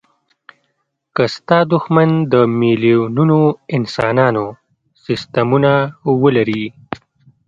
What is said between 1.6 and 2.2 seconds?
دوښمن